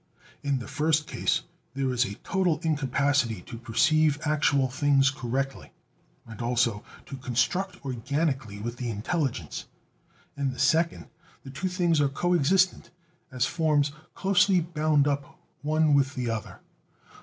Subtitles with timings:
[0.41, 1.43] In the first case
[1.75, 5.73] there is a total incapacity to perceive actual things correctly,
[6.25, 9.67] and also to construct organically with the intelligence;
[10.35, 11.05] in the second,
[11.43, 12.89] the two things are co existent
[13.31, 16.61] as forms closely bound up one with the other.